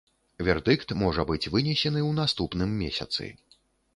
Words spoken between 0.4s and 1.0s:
Вердыкт